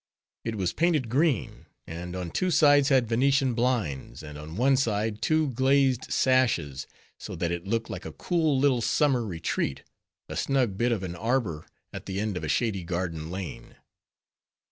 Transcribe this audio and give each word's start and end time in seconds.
It 0.43 0.55
was 0.55 0.73
painted 0.73 1.09
green, 1.09 1.67
and 1.85 2.15
on 2.15 2.31
two 2.31 2.49
sides 2.49 2.89
had 2.89 3.07
Venetian 3.07 3.53
blinds; 3.53 4.23
and 4.23 4.35
on 4.35 4.57
one 4.57 4.75
side 4.75 5.21
two 5.21 5.49
glazed 5.51 6.11
sashes; 6.11 6.87
so 7.19 7.35
that 7.35 7.51
it 7.51 7.67
looked 7.67 7.87
like 7.91 8.03
a 8.03 8.11
cool 8.11 8.57
little 8.57 8.81
summer 8.81 9.23
retreat, 9.23 9.83
a 10.27 10.35
snug 10.35 10.75
bit 10.75 10.91
of 10.91 11.03
an 11.03 11.15
arbor 11.15 11.67
at 11.93 12.07
the 12.07 12.19
end 12.19 12.35
of 12.35 12.43
a 12.43 12.49
shady 12.49 12.83
garden 12.83 13.29
lane. 13.29 13.75